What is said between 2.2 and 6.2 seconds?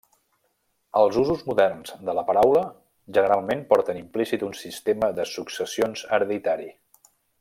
paraula generalment porten implícit un sistema de successions